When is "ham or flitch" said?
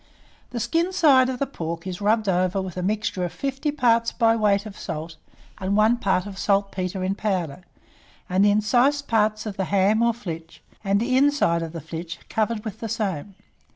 9.65-10.63